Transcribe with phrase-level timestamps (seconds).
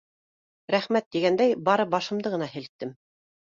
[0.75, 2.97] Рәхмәт тигәндәй бары башымды ғына һелктем.